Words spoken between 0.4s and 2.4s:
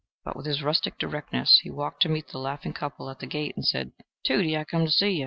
his rustic directness he walked to meet the